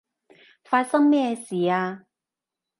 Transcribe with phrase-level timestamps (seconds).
[0.63, 2.05] 發生咩事啊？